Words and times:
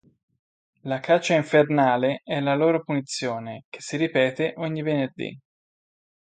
La 0.85 0.99
caccia 0.99 1.35
infernale 1.35 2.21
è 2.23 2.39
la 2.39 2.55
loro 2.55 2.83
punizione, 2.83 3.65
che 3.69 3.81
si 3.81 3.97
ripete 3.97 4.55
ogni 4.57 4.81
venerdì. 4.81 5.39